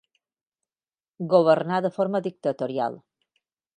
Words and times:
Governà 1.33 1.81
de 1.87 1.93
forma 1.99 2.23
dictatorial. 2.29 2.99